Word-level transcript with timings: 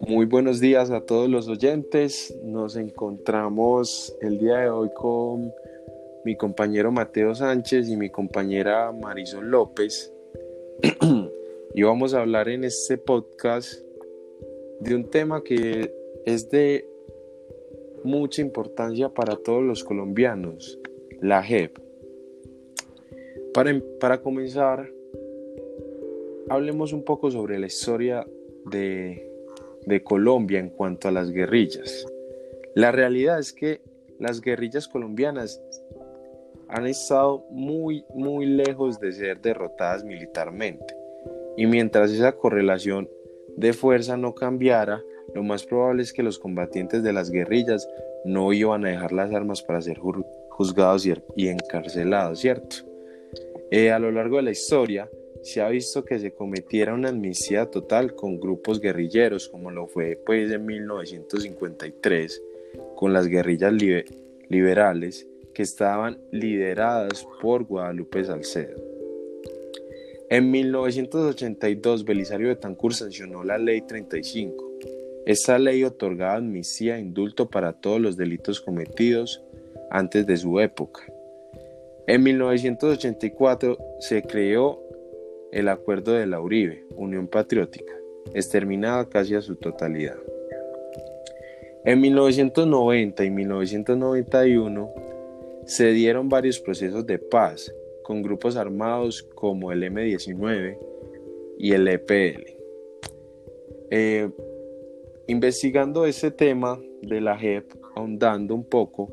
Muy 0.00 0.26
buenos 0.26 0.60
días 0.60 0.90
a 0.90 1.00
todos 1.00 1.28
los 1.28 1.48
oyentes. 1.48 2.36
Nos 2.44 2.76
encontramos 2.76 4.16
el 4.20 4.38
día 4.38 4.58
de 4.58 4.70
hoy 4.70 4.90
con 4.94 5.52
mi 6.24 6.36
compañero 6.36 6.92
Mateo 6.92 7.34
Sánchez 7.34 7.88
y 7.88 7.96
mi 7.96 8.10
compañera 8.10 8.92
Marisol 8.92 9.48
López. 9.48 10.12
y 11.74 11.82
vamos 11.82 12.14
a 12.14 12.20
hablar 12.20 12.48
en 12.48 12.64
este 12.64 12.98
podcast 12.98 13.82
de 14.80 14.94
un 14.94 15.10
tema 15.10 15.42
que 15.42 15.92
es 16.24 16.50
de 16.50 16.88
mucha 18.04 18.42
importancia 18.42 19.08
para 19.08 19.36
todos 19.36 19.62
los 19.62 19.82
colombianos, 19.84 20.78
la 21.20 21.42
JEP. 21.42 21.89
Para, 23.52 23.70
em, 23.70 23.82
para 23.98 24.20
comenzar, 24.20 24.88
hablemos 26.48 26.92
un 26.92 27.04
poco 27.04 27.30
sobre 27.30 27.58
la 27.58 27.66
historia 27.66 28.26
de, 28.66 29.28
de 29.86 30.02
Colombia 30.02 30.60
en 30.60 30.70
cuanto 30.70 31.08
a 31.08 31.10
las 31.10 31.30
guerrillas. 31.30 32.06
La 32.74 32.92
realidad 32.92 33.38
es 33.38 33.52
que 33.52 33.80
las 34.18 34.40
guerrillas 34.40 34.86
colombianas 34.86 35.60
han 36.68 36.86
estado 36.86 37.44
muy, 37.50 38.04
muy 38.14 38.46
lejos 38.46 39.00
de 39.00 39.12
ser 39.12 39.40
derrotadas 39.40 40.04
militarmente. 40.04 40.94
Y 41.56 41.66
mientras 41.66 42.12
esa 42.12 42.32
correlación 42.32 43.08
de 43.56 43.72
fuerza 43.72 44.16
no 44.16 44.34
cambiara, 44.34 45.02
lo 45.34 45.42
más 45.42 45.64
probable 45.64 46.02
es 46.02 46.12
que 46.12 46.22
los 46.22 46.38
combatientes 46.38 47.02
de 47.02 47.12
las 47.12 47.30
guerrillas 47.30 47.88
no 48.24 48.52
iban 48.52 48.84
a 48.84 48.90
dejar 48.90 49.12
las 49.12 49.32
armas 49.32 49.62
para 49.62 49.82
ser 49.82 49.98
juzgados 49.98 51.06
y 51.36 51.48
encarcelados, 51.48 52.38
¿cierto? 52.38 52.89
Eh, 53.70 53.92
a 53.92 53.98
lo 53.98 54.10
largo 54.10 54.36
de 54.36 54.42
la 54.42 54.50
historia 54.50 55.08
se 55.42 55.60
ha 55.60 55.68
visto 55.68 56.04
que 56.04 56.18
se 56.18 56.32
cometiera 56.32 56.92
una 56.92 57.10
amnistía 57.10 57.66
total 57.66 58.14
con 58.14 58.40
grupos 58.40 58.80
guerrilleros, 58.80 59.48
como 59.48 59.70
lo 59.70 59.86
fue 59.86 60.18
pues 60.26 60.50
en 60.50 60.66
1953 60.66 62.42
con 62.96 63.12
las 63.12 63.28
guerrillas 63.28 63.72
liberales 64.48 65.26
que 65.54 65.62
estaban 65.62 66.18
lideradas 66.30 67.26
por 67.40 67.64
Guadalupe 67.64 68.24
Salcedo. 68.24 68.76
En 70.28 70.50
1982, 70.50 72.04
Belisario 72.04 72.48
Betancourt 72.48 72.94
sancionó 72.94 73.42
la 73.42 73.58
Ley 73.58 73.82
35. 73.82 74.70
Esta 75.26 75.58
ley 75.58 75.84
otorgaba 75.84 76.36
amnistía 76.36 76.96
e 76.96 77.00
indulto 77.00 77.50
para 77.50 77.72
todos 77.72 78.00
los 78.00 78.16
delitos 78.16 78.60
cometidos 78.60 79.42
antes 79.90 80.26
de 80.26 80.36
su 80.36 80.60
época. 80.60 81.02
En 82.10 82.24
1984 82.24 83.78
se 84.00 84.22
creó 84.22 84.82
el 85.52 85.68
Acuerdo 85.68 86.10
de 86.10 86.26
la 86.26 86.40
Uribe, 86.40 86.84
Unión 86.96 87.28
Patriótica, 87.28 87.92
exterminada 88.34 89.08
casi 89.08 89.36
a 89.36 89.40
su 89.40 89.54
totalidad. 89.54 90.16
En 91.84 92.00
1990 92.00 93.24
y 93.24 93.30
1991 93.30 94.90
se 95.66 95.92
dieron 95.92 96.28
varios 96.28 96.58
procesos 96.58 97.06
de 97.06 97.20
paz 97.20 97.72
con 98.02 98.22
grupos 98.22 98.56
armados 98.56 99.22
como 99.22 99.70
el 99.70 99.84
M-19 99.84 100.78
y 101.58 101.72
el 101.74 101.86
EPL. 101.86 102.42
Eh, 103.90 104.28
investigando 105.28 106.04
ese 106.06 106.32
tema 106.32 106.76
de 107.02 107.20
la 107.20 107.38
JEP, 107.38 107.70
ahondando 107.94 108.56
un 108.56 108.64
poco, 108.64 109.12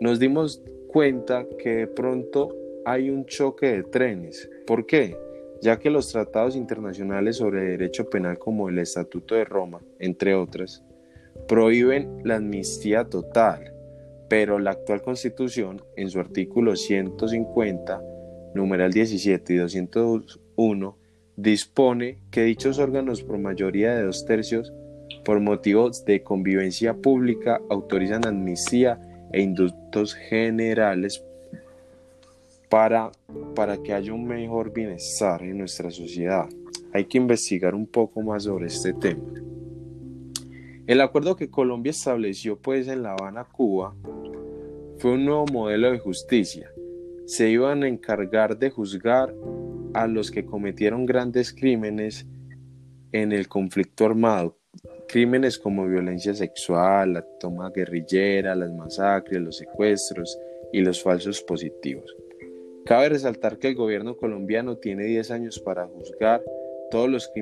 nos 0.00 0.18
dimos 0.18 0.62
cuenta 0.88 1.46
que 1.58 1.76
de 1.76 1.86
pronto 1.86 2.54
hay 2.84 3.10
un 3.10 3.24
choque 3.26 3.66
de 3.66 3.82
trenes. 3.84 4.50
¿Por 4.66 4.86
qué? 4.86 5.16
Ya 5.62 5.78
que 5.78 5.90
los 5.90 6.10
tratados 6.10 6.56
internacionales 6.56 7.36
sobre 7.36 7.62
derecho 7.62 8.08
penal 8.10 8.38
como 8.38 8.68
el 8.68 8.78
Estatuto 8.78 9.34
de 9.34 9.44
Roma, 9.44 9.80
entre 9.98 10.34
otras, 10.34 10.84
prohíben 11.46 12.20
la 12.24 12.36
amnistía 12.36 13.04
total 13.04 13.78
pero 14.28 14.58
la 14.58 14.72
actual 14.72 15.02
constitución, 15.02 15.82
en 15.96 16.10
su 16.10 16.20
artículo 16.20 16.76
150, 16.76 18.02
numeral 18.54 18.92
17 18.92 19.54
y 19.54 19.56
201, 19.56 20.98
dispone 21.36 22.18
que 22.30 22.44
dichos 22.44 22.78
órganos 22.78 23.22
por 23.22 23.38
mayoría 23.38 23.94
de 23.94 24.04
dos 24.04 24.26
tercios, 24.26 24.72
por 25.24 25.40
motivos 25.40 26.04
de 26.04 26.22
convivencia 26.22 26.94
pública, 26.94 27.60
autorizan 27.70 28.26
amnistía 28.26 29.00
e 29.32 29.40
indultos 29.42 30.14
generales 30.14 31.22
para, 32.68 33.10
para 33.54 33.82
que 33.82 33.92
haya 33.92 34.12
un 34.12 34.26
mejor 34.26 34.72
bienestar 34.72 35.42
en 35.42 35.58
nuestra 35.58 35.90
sociedad. 35.90 36.48
Hay 36.92 37.04
que 37.04 37.18
investigar 37.18 37.74
un 37.74 37.86
poco 37.86 38.22
más 38.22 38.44
sobre 38.44 38.66
este 38.66 38.92
tema. 38.92 39.24
El 40.86 41.00
acuerdo 41.02 41.36
que 41.36 41.50
Colombia 41.50 41.90
estableció 41.90 42.58
pues 42.58 42.88
en 42.88 43.02
La 43.02 43.12
Habana, 43.12 43.44
Cuba, 43.44 43.94
fue 44.98 45.12
un 45.12 45.26
nuevo 45.26 45.44
modelo 45.52 45.92
de 45.92 45.98
justicia. 45.98 46.70
Se 47.26 47.50
iban 47.50 47.82
a 47.82 47.88
encargar 47.88 48.58
de 48.58 48.70
juzgar 48.70 49.34
a 49.94 50.06
los 50.06 50.30
que 50.30 50.44
cometieron 50.44 51.06
grandes 51.06 51.52
crímenes 51.52 52.26
en 53.12 53.32
el 53.32 53.48
conflicto 53.48 54.06
armado, 54.06 54.57
crímenes 55.08 55.58
como 55.58 55.86
violencia 55.86 56.34
sexual, 56.34 57.14
la 57.14 57.22
toma 57.40 57.70
guerrillera, 57.70 58.54
las 58.54 58.72
masacres, 58.72 59.40
los 59.40 59.56
secuestros 59.56 60.38
y 60.72 60.80
los 60.80 61.02
falsos 61.02 61.42
positivos. 61.42 62.14
Cabe 62.84 63.08
resaltar 63.08 63.58
que 63.58 63.68
el 63.68 63.74
gobierno 63.74 64.16
colombiano 64.16 64.76
tiene 64.76 65.04
10 65.04 65.30
años 65.30 65.58
para 65.58 65.86
juzgar 65.86 66.42
todos 66.90 67.08
los, 67.08 67.32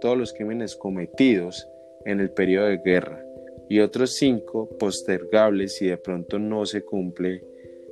todos 0.00 0.16
los 0.16 0.32
crímenes 0.32 0.76
cometidos 0.76 1.68
en 2.04 2.20
el 2.20 2.30
periodo 2.30 2.66
de 2.66 2.78
guerra 2.78 3.24
y 3.68 3.80
otros 3.80 4.12
cinco 4.12 4.68
postergables 4.78 5.76
si 5.76 5.86
de 5.88 5.98
pronto 5.98 6.38
no 6.38 6.64
se 6.64 6.82
cumple 6.82 7.42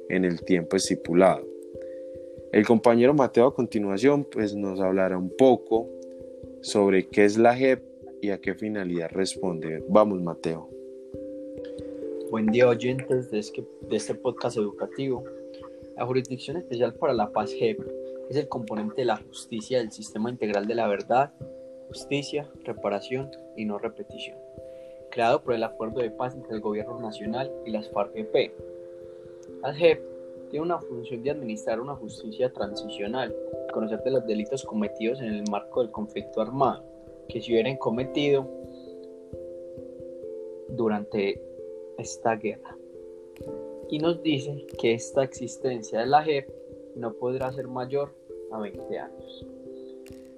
en 0.09 0.25
el 0.25 0.43
tiempo 0.43 0.77
estipulado. 0.77 1.47
El 2.53 2.65
compañero 2.65 3.13
Mateo 3.13 3.49
a 3.49 3.55
continuación 3.55 4.25
pues 4.25 4.55
nos 4.55 4.81
hablará 4.81 5.19
un 5.19 5.35
poco 5.37 5.89
sobre 6.63 7.09
qué 7.09 7.25
es 7.25 7.37
la 7.37 7.55
JEP 7.55 7.96
y 8.21 8.31
a 8.31 8.41
qué 8.41 8.55
finalidad 8.55 9.11
responde. 9.11 9.85
Vamos 9.89 10.21
Mateo. 10.23 10.69
Buen 12.31 12.47
día 12.47 12.69
oyentes 12.69 13.31
de 13.31 13.39
este, 13.39 13.65
de 13.89 13.97
este 13.97 14.15
podcast 14.15 14.57
educativo. 14.57 15.25
La 15.97 16.07
Jurisdicción 16.07 16.57
Especial 16.57 16.95
para 16.95 17.13
la 17.13 17.31
Paz 17.31 17.53
JEP 17.53 17.81
es 18.29 18.37
el 18.37 18.49
componente 18.49 19.03
de 19.03 19.05
la 19.05 19.17
justicia 19.17 19.79
del 19.79 19.93
sistema 19.93 20.31
integral 20.31 20.67
de 20.67 20.75
la 20.75 20.89
verdad, 20.89 21.33
justicia, 21.89 22.51
reparación 22.65 23.31
y 23.57 23.65
no 23.65 23.79
repetición, 23.79 24.37
creado 25.11 25.43
por 25.43 25.55
el 25.55 25.63
Acuerdo 25.63 26.01
de 26.01 26.11
Paz 26.11 26.35
entre 26.35 26.55
el 26.55 26.61
Gobierno 26.61 27.01
Nacional 27.01 27.53
y 27.65 27.71
las 27.71 27.91
FARC-EP. 27.91 28.53
La 29.63 29.73
JEP 29.73 30.03
tiene 30.51 30.65
una 30.65 30.79
función 30.79 31.23
de 31.23 31.31
administrar 31.31 31.81
una 31.81 31.95
justicia 31.95 32.53
transicional, 32.53 33.35
conocer 33.73 34.03
de 34.03 34.11
los 34.11 34.27
delitos 34.27 34.65
cometidos 34.65 35.21
en 35.21 35.27
el 35.27 35.45
marco 35.51 35.83
del 35.83 35.91
conflicto 35.91 36.41
armado, 36.41 36.85
que 37.29 37.41
se 37.41 37.53
hubieran 37.53 37.77
cometido 37.77 38.49
durante 40.69 41.41
esta 41.99 42.37
guerra. 42.37 42.77
Y 43.89 43.99
nos 43.99 44.23
dice 44.23 44.67
que 44.79 44.95
esta 44.95 45.23
existencia 45.23 46.01
de 46.01 46.07
la 46.07 46.23
JEP 46.23 46.49
no 46.97 47.13
podrá 47.13 47.53
ser 47.53 47.69
mayor 47.69 48.15
a 48.51 48.59
20 48.59 48.99
años. 48.99 49.47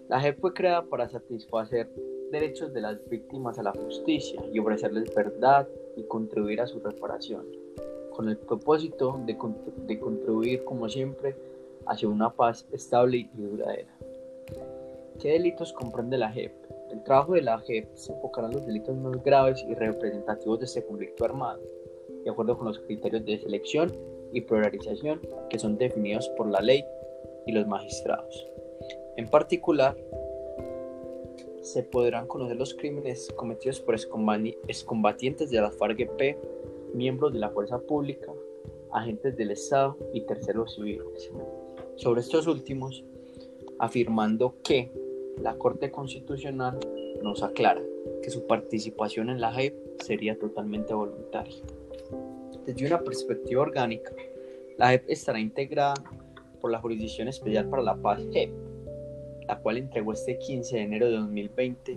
La 0.09 0.21
JEP 0.21 0.39
fue 0.41 0.53
creada 0.53 0.83
para 0.83 1.09
satisfacer 1.09 1.89
derechos 2.31 2.73
de 2.73 2.83
las 2.83 3.09
víctimas 3.09 3.59
a 3.59 3.63
la 3.63 3.73
justicia 3.73 4.43
y 4.53 4.59
ofrecerles 4.59 5.15
verdad 5.15 5.67
y 5.97 6.03
contribuir 6.05 6.61
a 6.61 6.67
su 6.67 6.81
reparación, 6.81 7.47
con 8.11 8.29
el 8.29 8.37
propósito 8.37 9.19
de, 9.25 9.37
de 9.87 9.99
contribuir, 9.99 10.65
como 10.65 10.89
siempre, 10.89 11.35
hacia 11.87 12.09
una 12.09 12.31
paz 12.31 12.67
estable 12.73 13.29
y 13.35 13.43
duradera. 13.43 13.95
¿Qué 15.21 15.33
delitos 15.33 15.73
comprende 15.73 16.19
la 16.19 16.31
JEP? 16.31 16.53
El 16.91 17.03
trabajo 17.03 17.35
de 17.35 17.43
la 17.43 17.59
JEP 17.59 17.95
se 17.95 18.13
enfocará 18.13 18.49
en 18.49 18.55
los 18.55 18.67
delitos 18.67 18.97
más 18.97 19.23
graves 19.23 19.65
y 19.69 19.75
representativos 19.75 20.59
de 20.59 20.65
este 20.65 20.85
conflicto 20.85 21.25
armado, 21.25 21.61
de 22.25 22.31
acuerdo 22.31 22.57
con 22.57 22.67
los 22.67 22.79
criterios 22.79 23.25
de 23.25 23.39
selección 23.39 23.93
y 24.33 24.41
polarización 24.43 25.21
que 25.51 25.59
son 25.59 25.77
definidos 25.77 26.29
por 26.31 26.49
la 26.49 26.61
ley 26.61 26.85
y 27.47 27.53
los 27.53 27.67
magistrados. 27.67 28.47
En 29.17 29.29
particular, 29.29 29.97
se 31.61 31.83
podrán 31.83 32.27
conocer 32.27 32.57
los 32.57 32.75
crímenes 32.75 33.29
cometidos 33.37 33.81
por 33.81 33.95
excombatientes 33.95 35.51
de 35.51 35.61
la 35.61 35.71
FARC-EP, 35.71 36.39
miembros 36.95 37.33
de 37.33 37.41
la 37.41 37.51
fuerza 37.51 37.79
pública, 37.79 38.33
agentes 38.93 39.37
del 39.37 39.51
Estado 39.51 39.97
y 40.15 40.23
terceros 40.23 40.75
civiles. 40.75 41.31
Sobre 41.97 42.23
estos 42.23 42.47
últimos, 42.47 43.05
afirmando 43.79 44.55
que 44.63 44.91
la 45.41 45.57
Corte 45.57 45.91
Constitucional 45.91 46.79
nos 47.23 47.43
aclara 47.43 47.83
que 48.23 48.31
su 48.31 48.47
participación 48.47 49.31
en 49.31 49.41
la 49.41 49.53
JEP 49.53 49.75
sería 50.01 50.39
totalmente 50.39 50.95
voluntaria. 50.95 51.63
Desde 52.67 52.87
una 52.87 53.01
perspectiva 53.01 53.63
orgánica, 53.63 54.13
la 54.77 54.91
JEP 54.91 55.05
estará 55.09 55.41
integrada 55.41 55.95
por 56.61 56.71
la 56.71 56.81
Jurisdicción 56.81 57.29
Especial 57.29 57.69
para 57.69 57.83
la 57.83 57.97
Paz, 57.97 58.21
JEP, 58.33 58.51
la 59.47 59.59
cual 59.61 59.79
entregó 59.79 60.13
este 60.13 60.39
15 60.39 60.77
de 60.77 60.83
enero 60.83 61.07
de 61.07 61.17
2020 61.17 61.93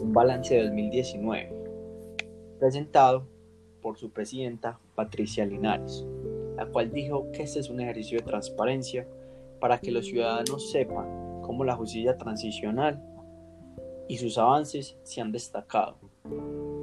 un 0.00 0.12
balance 0.12 0.54
de 0.54 0.64
2019, 0.64 1.52
presentado 2.58 3.26
por 3.82 3.98
su 3.98 4.10
presidenta 4.10 4.78
Patricia 4.94 5.44
Linares, 5.44 6.06
la 6.56 6.66
cual 6.66 6.92
dijo 6.92 7.30
que 7.32 7.42
este 7.42 7.60
es 7.60 7.68
un 7.68 7.80
ejercicio 7.80 8.18
de 8.18 8.24
transparencia 8.24 9.06
para 9.60 9.78
que 9.78 9.90
los 9.90 10.06
ciudadanos 10.06 10.70
sepan 10.70 11.19
cómo 11.50 11.64
la 11.64 11.74
justicia 11.74 12.16
transicional 12.16 13.02
y 14.08 14.18
sus 14.18 14.38
avances 14.38 14.96
se 15.02 15.20
han 15.20 15.32
destacado, 15.32 15.96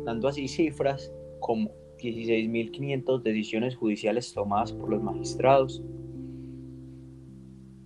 dando 0.03 0.27
así 0.27 0.49
cifras 0.49 1.09
como 1.39 1.71
16.500 1.99 3.21
decisiones 3.21 3.77
judiciales 3.77 4.33
tomadas 4.33 4.73
por 4.73 4.89
los 4.89 5.01
magistrados, 5.01 5.81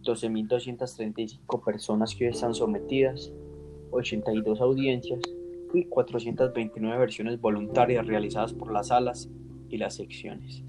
12.235 0.02 1.64
personas 1.64 2.16
que 2.16 2.26
hoy 2.26 2.32
están 2.32 2.56
sometidas, 2.56 3.32
82 3.92 4.60
audiencias 4.60 5.20
y 5.76 5.86
429 5.86 6.98
versiones 6.98 7.40
voluntarias 7.40 8.08
realizadas 8.08 8.54
por 8.54 8.74
las 8.74 8.88
salas 8.88 9.30
y 9.70 9.78
las 9.78 9.98
secciones. 9.98 10.64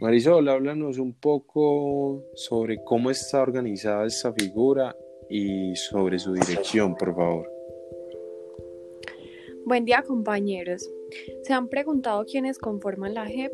Marisol, 0.00 0.48
háblanos 0.48 0.96
un 0.96 1.12
poco 1.12 2.24
sobre 2.34 2.82
cómo 2.82 3.10
está 3.10 3.42
organizada 3.42 4.06
esta 4.06 4.32
figura 4.32 4.96
y 5.30 5.76
sobre 5.76 6.18
su 6.18 6.32
dirección, 6.32 6.96
por 6.96 7.14
favor. 7.14 7.50
Buen 9.64 9.84
día 9.84 10.02
compañeros. 10.02 10.90
¿Se 11.42 11.52
han 11.52 11.68
preguntado 11.68 12.24
quiénes 12.24 12.58
conforman 12.58 13.14
la 13.14 13.26
JEP? 13.26 13.52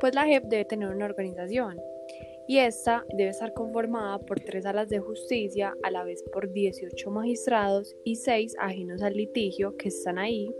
Pues 0.00 0.14
la 0.14 0.24
JEP 0.24 0.44
debe 0.44 0.64
tener 0.64 0.88
una 0.88 1.04
organización 1.04 1.78
y 2.48 2.58
esta 2.58 3.04
debe 3.12 3.30
estar 3.30 3.52
conformada 3.52 4.18
por 4.20 4.40
tres 4.40 4.64
salas 4.64 4.88
de 4.88 5.00
justicia, 5.00 5.76
a 5.82 5.90
la 5.90 6.02
vez 6.02 6.24
por 6.32 6.50
18 6.50 7.10
magistrados 7.10 7.94
y 8.04 8.16
6 8.16 8.56
ajenos 8.58 9.02
al 9.02 9.12
litigio 9.12 9.76
que 9.76 9.88
están 9.88 10.18
ahí, 10.18 10.50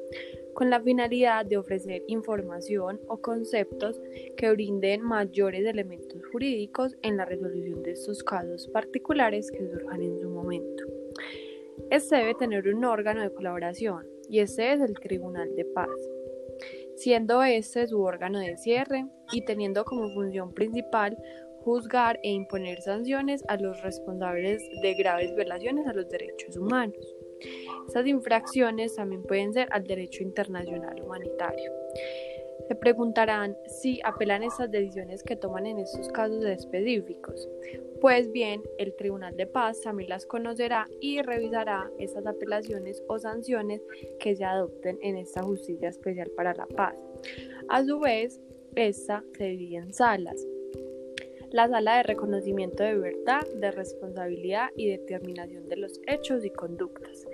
con 0.58 0.70
la 0.70 0.80
finalidad 0.80 1.46
de 1.46 1.56
ofrecer 1.56 2.02
información 2.08 3.00
o 3.06 3.18
conceptos 3.18 4.02
que 4.36 4.50
brinden 4.50 5.02
mayores 5.02 5.64
elementos 5.64 6.20
jurídicos 6.32 6.96
en 7.02 7.16
la 7.16 7.24
resolución 7.24 7.84
de 7.84 7.92
estos 7.92 8.24
casos 8.24 8.66
particulares 8.72 9.52
que 9.52 9.70
surjan 9.70 10.02
en 10.02 10.18
su 10.18 10.28
momento. 10.28 10.82
Este 11.92 12.16
debe 12.16 12.34
tener 12.34 12.66
un 12.66 12.84
órgano 12.84 13.22
de 13.22 13.32
colaboración 13.32 14.04
y 14.28 14.40
este 14.40 14.72
es 14.72 14.80
el 14.80 14.94
Tribunal 14.94 15.54
de 15.54 15.64
Paz, 15.64 16.10
siendo 16.96 17.40
este 17.44 17.86
su 17.86 18.02
órgano 18.02 18.40
de 18.40 18.56
cierre 18.56 19.06
y 19.30 19.44
teniendo 19.44 19.84
como 19.84 20.12
función 20.12 20.52
principal 20.54 21.16
juzgar 21.60 22.18
e 22.24 22.30
imponer 22.30 22.82
sanciones 22.82 23.44
a 23.46 23.58
los 23.58 23.80
responsables 23.82 24.60
de 24.82 24.94
graves 24.94 25.32
violaciones 25.36 25.86
a 25.86 25.92
los 25.92 26.08
derechos 26.08 26.56
humanos. 26.56 27.17
Estas 27.86 28.06
infracciones 28.06 28.94
también 28.94 29.22
pueden 29.22 29.52
ser 29.52 29.68
al 29.70 29.84
derecho 29.84 30.22
internacional 30.22 31.02
humanitario. 31.02 31.72
Se 32.66 32.74
preguntarán 32.74 33.56
si 33.66 34.00
apelan 34.04 34.42
estas 34.42 34.70
decisiones 34.70 35.22
que 35.22 35.36
toman 35.36 35.66
en 35.66 35.78
estos 35.78 36.08
casos 36.08 36.44
específicos. 36.44 37.48
Pues 38.00 38.30
bien, 38.30 38.62
el 38.78 38.94
Tribunal 38.94 39.36
de 39.36 39.46
Paz 39.46 39.80
también 39.80 40.10
las 40.10 40.26
conocerá 40.26 40.86
y 41.00 41.22
revisará 41.22 41.90
estas 41.98 42.26
apelaciones 42.26 43.02
o 43.08 43.18
sanciones 43.18 43.80
que 44.20 44.36
se 44.36 44.44
adopten 44.44 44.98
en 45.02 45.16
esta 45.16 45.42
Justicia 45.42 45.88
Especial 45.88 46.30
para 46.36 46.54
la 46.54 46.66
Paz. 46.66 46.94
A 47.68 47.84
su 47.84 47.98
vez, 48.00 48.40
esta 48.74 49.24
se 49.36 49.44
divide 49.44 49.76
en 49.78 49.94
salas. 49.94 50.46
La 51.50 51.66
sala 51.66 51.96
de 51.96 52.02
reconocimiento 52.02 52.82
de 52.82 52.94
verdad, 52.94 53.46
de 53.54 53.70
responsabilidad 53.70 54.68
y 54.76 54.90
determinación 54.90 55.68
de 55.68 55.76
los 55.76 56.00
hechos 56.06 56.44
y 56.44 56.50
conductas. 56.50 57.26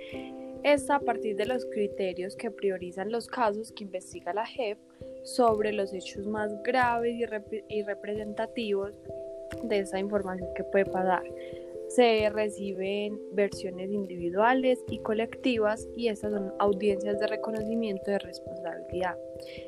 Esta 0.63 0.97
a 0.97 1.01
partir 1.01 1.37
de 1.37 1.47
los 1.47 1.67
criterios 1.67 2.37
que 2.37 2.51
priorizan 2.51 3.11
los 3.11 3.27
casos 3.27 3.73
que 3.73 3.85
investiga 3.85 4.33
la 4.33 4.47
JEP 4.47 4.79
sobre 5.25 5.73
los 5.73 5.93
hechos 5.93 6.27
más 6.27 6.51
graves 6.63 7.15
y, 7.69 7.83
representativos 7.83 8.93
de 9.63 9.81
esa 9.81 9.99
información 9.99 10.49
que 10.55 10.65
puede 10.65 10.87
pasar. 10.87 11.25
Se 11.95 12.29
reciben 12.31 13.21
versiones 13.33 13.91
individuales 13.91 14.83
y 14.89 14.99
colectivas 15.01 15.89
y 15.97 16.09
estas 16.09 16.33
son 16.33 16.53
audiencias 16.59 17.21
de 17.21 17.27
reconocimiento 17.27 18.11
de 18.11 18.19
responsabilidad 18.19 19.17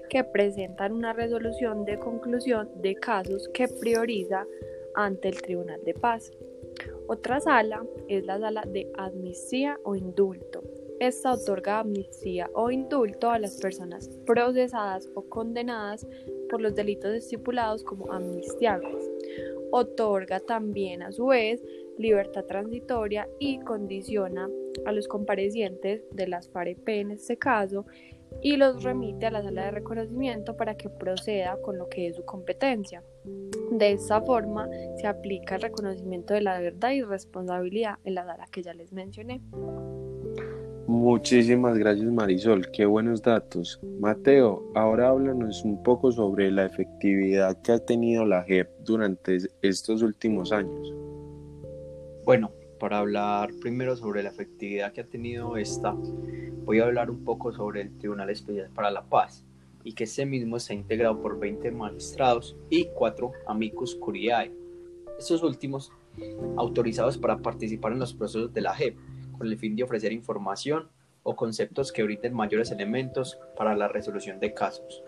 que 0.08 0.24
presentan 0.24 0.92
una 0.92 1.12
resolución 1.12 1.84
de 1.84 1.98
conclusión 1.98 2.68
de 2.82 2.94
casos 2.96 3.48
que 3.54 3.68
prioriza 3.68 4.44
ante 4.94 5.28
el 5.28 5.40
Tribunal 5.40 5.84
de 5.84 5.94
Paz. 5.94 6.32
Otra 7.06 7.38
sala 7.38 7.84
es 8.08 8.24
la 8.24 8.40
sala 8.40 8.64
de 8.66 8.90
amnistía 8.96 9.78
o 9.84 9.94
indulto 9.94 10.62
esta 11.00 11.32
otorga 11.32 11.80
amnistía 11.80 12.48
o 12.54 12.70
indulto 12.70 13.30
a 13.30 13.38
las 13.38 13.60
personas 13.60 14.08
procesadas 14.24 15.08
o 15.14 15.22
condenadas 15.28 16.06
por 16.48 16.60
los 16.60 16.74
delitos 16.74 17.14
estipulados 17.14 17.84
como 17.84 18.12
amnistiables. 18.12 19.10
Otorga 19.70 20.40
también 20.40 21.02
a 21.02 21.12
su 21.12 21.26
vez 21.26 21.62
libertad 21.98 22.44
transitoria 22.44 23.28
y 23.38 23.58
condiciona 23.60 24.48
a 24.84 24.92
los 24.92 25.08
comparecientes 25.08 26.02
de 26.12 26.28
las 26.28 26.48
FAREP 26.50 26.88
en 26.88 27.10
este 27.12 27.36
caso 27.36 27.86
y 28.42 28.56
los 28.56 28.82
remite 28.82 29.26
a 29.26 29.30
la 29.30 29.42
sala 29.42 29.66
de 29.66 29.70
reconocimiento 29.70 30.56
para 30.56 30.76
que 30.76 30.90
proceda 30.90 31.56
con 31.62 31.78
lo 31.78 31.88
que 31.88 32.08
es 32.08 32.16
su 32.16 32.24
competencia. 32.24 33.02
De 33.70 33.92
esta 33.92 34.20
forma 34.20 34.68
se 34.96 35.06
aplica 35.06 35.56
el 35.56 35.62
reconocimiento 35.62 36.34
de 36.34 36.42
la 36.42 36.60
verdad 36.60 36.90
y 36.90 37.02
responsabilidad 37.02 37.96
en 38.04 38.14
la 38.14 38.24
sala 38.24 38.46
que 38.50 38.62
ya 38.62 38.74
les 38.74 38.92
mencioné. 38.92 39.40
Muchísimas 40.88 41.76
gracias 41.76 42.06
Marisol, 42.12 42.70
qué 42.70 42.86
buenos 42.86 43.20
datos. 43.20 43.80
Mateo, 43.98 44.70
ahora 44.76 45.08
háblanos 45.08 45.64
un 45.64 45.82
poco 45.82 46.12
sobre 46.12 46.48
la 46.52 46.64
efectividad 46.64 47.60
que 47.60 47.72
ha 47.72 47.78
tenido 47.80 48.24
la 48.24 48.44
JEP 48.44 48.70
durante 48.84 49.38
estos 49.62 50.02
últimos 50.02 50.52
años. 50.52 50.94
Bueno, 52.24 52.52
para 52.78 52.98
hablar 52.98 53.50
primero 53.60 53.96
sobre 53.96 54.22
la 54.22 54.28
efectividad 54.28 54.92
que 54.92 55.00
ha 55.00 55.06
tenido 55.06 55.56
esta, 55.56 55.92
voy 56.64 56.78
a 56.78 56.84
hablar 56.84 57.10
un 57.10 57.24
poco 57.24 57.52
sobre 57.52 57.80
el 57.80 57.98
Tribunal 57.98 58.30
Especial 58.30 58.70
para 58.72 58.92
la 58.92 59.02
Paz 59.02 59.44
y 59.82 59.92
que 59.92 60.04
ese 60.04 60.24
mismo 60.24 60.56
está 60.56 60.72
integrado 60.72 61.20
por 61.20 61.36
20 61.40 61.68
magistrados 61.72 62.56
y 62.70 62.84
4 62.94 63.32
amicus 63.48 63.96
curiae. 63.96 64.52
Estos 65.18 65.42
últimos 65.42 65.90
autorizados 66.56 67.18
para 67.18 67.38
participar 67.38 67.90
en 67.90 67.98
los 67.98 68.14
procesos 68.14 68.54
de 68.54 68.60
la 68.60 68.72
JEP 68.72 68.96
con 69.36 69.46
el 69.46 69.58
fin 69.58 69.76
de 69.76 69.82
ofrecer 69.82 70.12
información 70.12 70.88
o 71.22 71.34
conceptos 71.34 71.92
que 71.92 72.04
brinden 72.04 72.34
mayores 72.34 72.70
elementos 72.70 73.38
para 73.56 73.74
la 73.74 73.88
resolución 73.88 74.38
de 74.38 74.54
casos, 74.54 75.02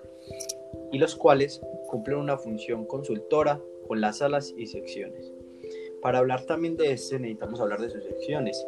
y 0.91 0.99
los 0.99 1.15
cuales 1.15 1.61
cumplen 1.87 2.19
una 2.19 2.37
función 2.37 2.87
consultora 2.87 3.61
con 3.87 4.01
las 4.01 4.19
salas 4.19 4.53
y 4.57 4.67
secciones. 4.67 5.33
Para 6.03 6.19
hablar 6.19 6.45
también 6.45 6.77
de 6.77 6.93
este 6.93 7.19
necesitamos 7.19 7.61
hablar 7.61 7.81
de 7.81 7.91
sus 7.91 8.05
secciones 8.05 8.67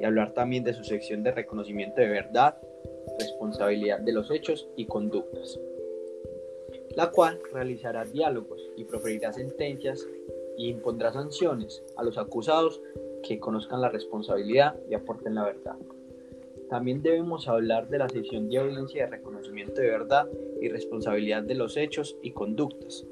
y 0.00 0.04
hablar 0.04 0.32
también 0.32 0.64
de 0.64 0.74
su 0.74 0.84
sección 0.84 1.22
de 1.22 1.32
reconocimiento 1.32 2.00
de 2.00 2.08
verdad, 2.08 2.56
responsabilidad 3.18 4.00
de 4.00 4.12
los 4.12 4.30
hechos 4.30 4.68
y 4.76 4.86
conductas, 4.86 5.58
la 6.96 7.10
cual 7.10 7.40
realizará 7.52 8.04
diálogos 8.04 8.60
y 8.76 8.84
proferirá 8.84 9.32
sentencias 9.32 10.06
y 10.56 10.68
impondrá 10.68 11.12
sanciones 11.12 11.82
a 11.96 12.02
los 12.02 12.18
acusados 12.18 12.82
que 13.22 13.38
conozcan 13.38 13.80
la 13.80 13.88
responsabilidad 13.88 14.76
y 14.88 14.94
aporten 14.94 15.34
la 15.34 15.44
verdad. 15.44 15.76
También 16.68 17.02
debemos 17.02 17.48
hablar 17.48 17.88
de 17.88 17.98
la 17.98 18.08
sección 18.08 18.48
de 18.48 18.58
audiencia 18.58 19.04
de 19.04 19.10
reconocimiento 19.10 19.80
de 19.80 19.90
verdad 19.90 20.26
y 20.60 20.68
responsabilidad 20.68 21.42
de 21.42 21.54
los 21.54 21.76
hechos 21.76 22.16
y 22.22 22.30
conductas, 22.30 23.06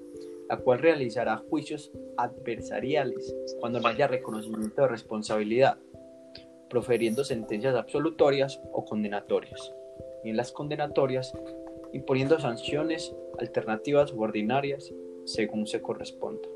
la 0.48 0.56
cual 0.56 0.78
realizará 0.78 1.36
juicios 1.36 1.92
adversariales 2.16 3.34
cuando 3.60 3.80
no 3.80 3.88
haya 3.88 4.06
reconocimiento 4.06 4.82
de 4.82 4.88
responsabilidad, 4.88 5.76
proferiendo 6.70 7.22
sentencias 7.22 7.74
absolutorias 7.74 8.60
o 8.72 8.84
condenatorias, 8.84 9.74
y 10.24 10.30
en 10.30 10.36
las 10.36 10.52
condenatorias 10.52 11.34
imponiendo 11.92 12.38
sanciones 12.38 13.14
alternativas 13.38 14.12
u 14.12 14.22
ordinarias 14.22 14.92
según 15.24 15.66
se 15.66 15.82
corresponda. 15.82 16.48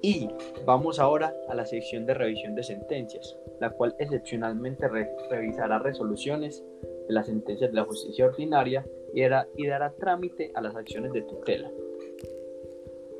Y 0.00 0.28
vamos 0.64 0.98
ahora 0.98 1.34
a 1.48 1.54
la 1.54 1.66
sección 1.66 2.06
de 2.06 2.14
revisión 2.14 2.54
de 2.54 2.62
sentencias, 2.62 3.36
la 3.60 3.70
cual 3.70 3.96
excepcionalmente 3.98 4.86
revisará 5.30 5.78
resoluciones 5.80 6.64
de 7.08 7.14
las 7.14 7.26
sentencias 7.26 7.70
de 7.70 7.76
la 7.76 7.84
justicia 7.84 8.26
ordinaria 8.26 8.86
y, 9.12 9.66
dará 9.66 9.92
trámite 9.98 10.52
a 10.54 10.60
las 10.60 10.76
acciones 10.76 11.12
de 11.12 11.22
tutela. 11.22 11.70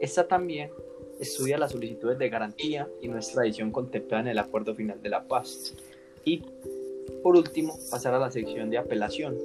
Esta 0.00 0.28
también 0.28 0.70
estudia 1.18 1.58
las 1.58 1.72
solicitudes 1.72 2.18
de 2.18 2.28
garantía 2.28 2.88
y 3.00 3.08
nuestra 3.08 3.44
edición 3.44 3.72
contemplada 3.72 4.22
en 4.22 4.28
el 4.28 4.38
Acuerdo 4.38 4.74
Final 4.74 5.02
de 5.02 5.08
la 5.08 5.26
Paz. 5.26 5.74
Y, 6.24 6.44
por 7.22 7.36
último, 7.36 7.76
pasar 7.90 8.14
a 8.14 8.20
la 8.20 8.30
sección 8.30 8.70
de 8.70 8.78
apelación, 8.78 9.36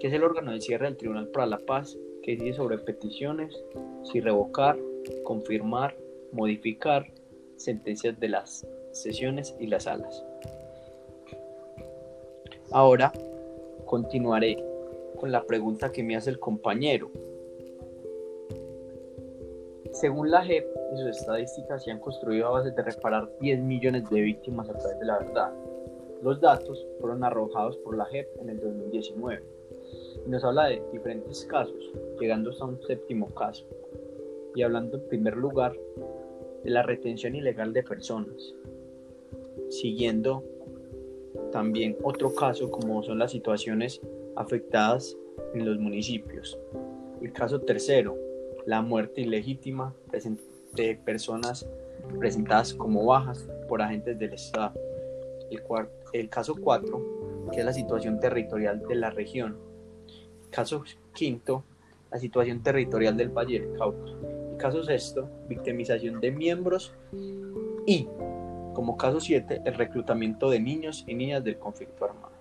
que 0.00 0.06
es 0.06 0.12
el 0.14 0.24
órgano 0.24 0.52
de 0.52 0.60
cierre 0.62 0.86
del 0.86 0.96
Tribunal 0.96 1.28
para 1.28 1.46
la 1.46 1.58
Paz, 1.58 1.98
que 2.22 2.32
decide 2.32 2.54
sobre 2.54 2.78
peticiones, 2.78 3.62
si 4.10 4.20
revocar, 4.20 4.78
confirmar, 5.24 5.96
modificar, 6.32 7.06
sentencias 7.56 8.18
de 8.18 8.28
las 8.28 8.66
sesiones 8.92 9.54
y 9.58 9.66
las 9.66 9.84
salas. 9.84 10.24
Ahora 12.70 13.12
continuaré 13.84 14.56
con 15.20 15.30
la 15.30 15.44
pregunta 15.44 15.92
que 15.92 16.02
me 16.02 16.16
hace 16.16 16.30
el 16.30 16.38
compañero. 16.38 17.10
Según 19.92 20.30
la 20.30 20.42
JEP 20.42 20.66
y 20.94 20.96
sus 20.96 21.06
estadísticas, 21.18 21.84
se 21.84 21.90
han 21.90 22.00
construido 22.00 22.48
a 22.48 22.50
base 22.50 22.70
de 22.70 22.82
reparar 22.82 23.30
10 23.40 23.60
millones 23.60 24.08
de 24.10 24.20
víctimas 24.22 24.68
a 24.70 24.72
través 24.78 24.98
de 24.98 25.04
la 25.04 25.18
verdad. 25.18 25.52
Los 26.22 26.40
datos 26.40 26.86
fueron 27.00 27.22
arrojados 27.22 27.76
por 27.78 27.96
la 27.96 28.06
JEP 28.06 28.26
en 28.40 28.48
el 28.48 28.60
2019 28.60 29.42
y 30.26 30.30
nos 30.30 30.42
habla 30.44 30.68
de 30.68 30.82
diferentes 30.92 31.44
casos, 31.44 31.92
llegando 32.18 32.50
hasta 32.50 32.64
un 32.64 32.80
séptimo 32.82 33.26
caso. 33.34 33.64
Y 34.54 34.62
hablando 34.62 34.96
en 34.96 35.08
primer 35.08 35.36
lugar 35.36 35.72
de 36.64 36.70
la 36.70 36.82
retención 36.82 37.34
ilegal 37.34 37.72
de 37.72 37.82
personas, 37.82 38.54
siguiendo 39.68 40.44
también 41.50 41.96
otro 42.02 42.34
caso 42.34 42.70
como 42.70 43.02
son 43.02 43.18
las 43.18 43.32
situaciones 43.32 44.00
afectadas 44.36 45.16
en 45.54 45.66
los 45.66 45.78
municipios. 45.78 46.58
El 47.20 47.32
caso 47.32 47.60
tercero, 47.60 48.16
la 48.66 48.82
muerte 48.82 49.20
ilegítima 49.20 49.94
de 50.74 50.96
personas 51.04 51.68
presentadas 52.18 52.74
como 52.74 53.04
bajas 53.06 53.48
por 53.68 53.82
agentes 53.82 54.18
del 54.18 54.34
Estado. 54.34 54.74
El, 55.50 55.62
el 56.12 56.28
caso 56.28 56.54
cuatro, 56.60 57.02
que 57.52 57.60
es 57.60 57.64
la 57.64 57.72
situación 57.72 58.18
territorial 58.20 58.82
de 58.88 58.94
la 58.94 59.10
región. 59.10 59.56
Caso 60.50 60.84
quinto, 61.14 61.64
la 62.10 62.18
situación 62.18 62.62
territorial 62.62 63.16
del 63.16 63.28
Valle 63.28 63.60
del 63.60 63.78
Cauca. 63.78 64.12
Caso 64.58 64.82
sexto, 64.84 65.28
victimización 65.48 66.20
de 66.20 66.30
miembros 66.30 66.94
y 67.86 68.06
como 68.74 68.96
caso 68.96 69.20
7, 69.20 69.62
el 69.64 69.74
reclutamiento 69.74 70.48
de 70.48 70.60
niños 70.60 71.04
y 71.06 71.14
niñas 71.14 71.44
del 71.44 71.58
conflicto 71.58 72.04
armado. 72.04 72.32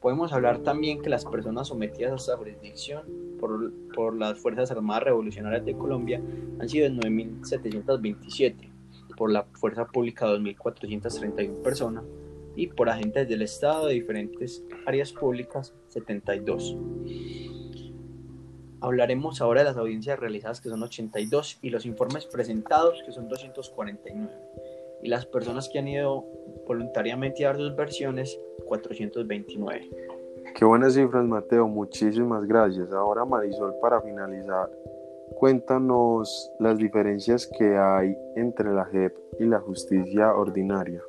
Podemos 0.00 0.32
hablar 0.32 0.58
también 0.60 1.00
que 1.00 1.10
las 1.10 1.24
personas 1.24 1.68
sometidas 1.68 2.12
a 2.12 2.16
esta 2.16 2.36
jurisdicción 2.36 3.04
por, 3.38 3.72
por 3.94 4.16
las 4.16 4.38
Fuerzas 4.38 4.70
Armadas 4.70 5.04
Revolucionarias 5.04 5.64
de 5.64 5.76
Colombia 5.76 6.20
han 6.58 6.68
sido 6.68 6.88
9.727, 6.88 8.70
por 9.16 9.30
la 9.30 9.44
Fuerza 9.52 9.86
Pública 9.86 10.26
2.431 10.26 11.62
personas 11.62 12.04
y 12.56 12.66
por 12.66 12.88
agentes 12.88 13.28
del 13.28 13.42
Estado 13.42 13.86
de 13.86 13.94
diferentes 13.94 14.64
áreas 14.86 15.12
públicas 15.12 15.74
72. 15.88 16.76
Hablaremos 18.82 19.40
ahora 19.40 19.60
de 19.60 19.66
las 19.66 19.76
audiencias 19.76 20.18
realizadas 20.18 20.60
que 20.60 20.68
son 20.68 20.82
82 20.82 21.58
y 21.62 21.70
los 21.70 21.86
informes 21.86 22.26
presentados 22.26 23.00
que 23.06 23.12
son 23.12 23.28
249 23.28 24.28
y 25.02 25.08
las 25.08 25.24
personas 25.24 25.68
que 25.68 25.78
han 25.78 25.88
ido 25.88 26.24
voluntariamente 26.66 27.44
a 27.44 27.48
dar 27.48 27.56
sus 27.56 27.76
versiones, 27.76 28.38
429. 28.66 29.90
Qué 30.54 30.64
buenas 30.64 30.94
cifras, 30.94 31.24
Mateo. 31.24 31.66
Muchísimas 31.68 32.44
gracias. 32.44 32.92
Ahora, 32.92 33.24
Marisol, 33.24 33.74
para 33.80 34.00
finalizar, 34.00 34.70
cuéntanos 35.36 36.50
las 36.58 36.78
diferencias 36.78 37.48
que 37.58 37.76
hay 37.76 38.16
entre 38.36 38.72
la 38.72 38.84
JEP 38.86 39.16
y 39.40 39.44
la 39.44 39.60
justicia 39.60 40.34
ordinaria. 40.34 41.02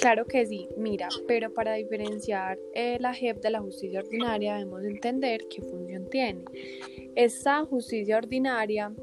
Claro 0.00 0.24
que 0.24 0.46
sí, 0.46 0.66
mira, 0.78 1.08
pero 1.28 1.52
para 1.52 1.74
diferenciar 1.74 2.58
eh, 2.74 2.96
la 3.00 3.12
JEP 3.12 3.42
de 3.42 3.50
la 3.50 3.60
justicia 3.60 4.00
ordinaria 4.00 4.54
debemos 4.54 4.82
entender 4.82 5.42
qué 5.50 5.60
función 5.60 6.08
tiene. 6.08 6.44
Esta 7.16 7.66
justicia 7.66 8.16
ordinaria 8.16 8.94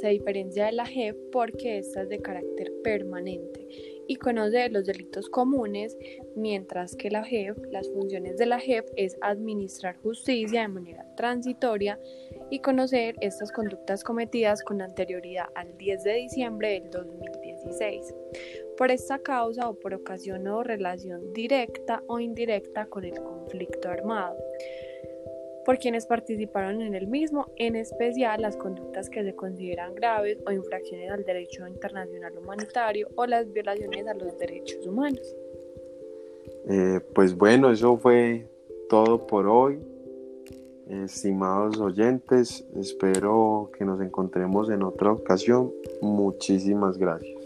se 0.00 0.08
diferencia 0.10 0.66
de 0.66 0.72
la 0.72 0.86
JEP 0.86 1.16
porque 1.32 1.78
esta 1.78 2.02
es 2.02 2.08
de 2.08 2.20
carácter 2.20 2.72
permanente 2.84 3.66
y 4.06 4.16
conoce 4.16 4.68
los 4.68 4.86
delitos 4.86 5.28
comunes, 5.28 5.96
mientras 6.36 6.94
que 6.94 7.10
la 7.10 7.24
JEP, 7.24 7.56
las 7.72 7.88
funciones 7.90 8.36
de 8.36 8.46
la 8.46 8.60
JEP 8.60 8.86
es 8.96 9.16
administrar 9.22 9.96
justicia 9.96 10.62
de 10.62 10.68
manera 10.68 11.06
transitoria 11.16 11.98
y 12.50 12.60
conocer 12.60 13.16
estas 13.20 13.50
conductas 13.50 14.04
cometidas 14.04 14.62
con 14.62 14.82
anterioridad 14.82 15.46
al 15.54 15.76
10 15.78 16.04
de 16.04 16.14
diciembre 16.14 16.80
del 16.80 16.90
2016. 16.90 18.14
Por 18.76 18.90
esta 18.90 19.18
causa 19.20 19.68
o 19.68 19.74
por 19.74 19.94
ocasión 19.94 20.46
o 20.48 20.62
relación 20.62 21.32
directa 21.32 22.02
o 22.06 22.18
indirecta 22.18 22.86
con 22.86 23.04
el 23.04 23.20
conflicto 23.20 23.88
armado 23.88 24.36
por 25.64 25.78
quienes 25.78 26.06
participaron 26.06 26.82
en 26.82 26.94
el 26.94 27.06
mismo, 27.06 27.46
en 27.56 27.76
especial 27.76 28.42
las 28.42 28.56
conductas 28.56 29.08
que 29.08 29.24
se 29.24 29.34
consideran 29.34 29.94
graves 29.94 30.38
o 30.46 30.52
infracciones 30.52 31.10
al 31.10 31.24
derecho 31.24 31.66
internacional 31.66 32.36
humanitario 32.36 33.08
o 33.16 33.26
las 33.26 33.50
violaciones 33.52 34.06
a 34.06 34.14
los 34.14 34.36
derechos 34.38 34.86
humanos. 34.86 35.34
Eh, 36.68 37.00
pues 37.14 37.36
bueno, 37.36 37.70
eso 37.70 37.96
fue 37.96 38.46
todo 38.88 39.26
por 39.26 39.46
hoy. 39.46 39.78
Estimados 40.86 41.80
oyentes, 41.80 42.66
espero 42.76 43.70
que 43.76 43.86
nos 43.86 44.00
encontremos 44.02 44.68
en 44.68 44.82
otra 44.82 45.12
ocasión. 45.12 45.72
Muchísimas 46.02 46.98
gracias. 46.98 47.43